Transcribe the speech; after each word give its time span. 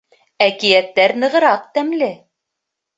Әкиәттәр 0.45 1.15
нығыраҡ 1.25 1.71
тәмле! 1.79 2.13